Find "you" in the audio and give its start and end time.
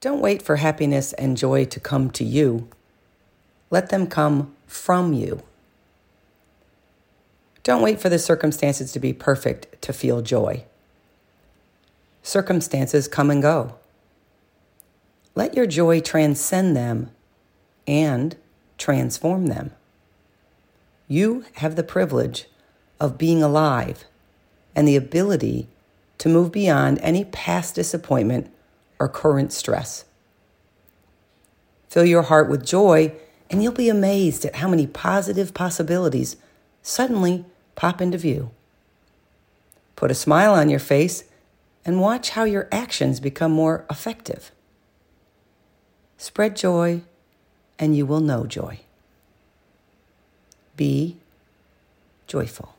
2.24-2.68, 5.12-5.42, 21.08-21.44, 47.96-48.06